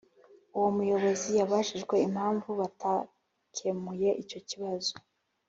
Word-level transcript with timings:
Uwo 0.55 0.69
muyobozi 0.77 1.29
yabajijwe 1.39 1.95
impamvu 2.07 2.49
batakemuye 2.59 4.09
icyo 4.23 4.39
kibazo 4.49 4.93